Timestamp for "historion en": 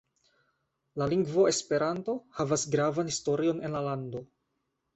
3.15-3.79